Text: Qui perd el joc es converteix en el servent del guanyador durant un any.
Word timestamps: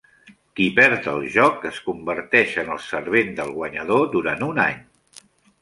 Qui 0.59 0.65
perd 0.79 1.09
el 1.11 1.27
joc 1.35 1.67
es 1.71 1.77
converteix 1.91 2.57
en 2.63 2.73
el 2.77 2.81
servent 2.89 3.33
del 3.41 3.55
guanyador 3.61 4.11
durant 4.17 4.43
un 4.51 4.67
any. 4.69 4.85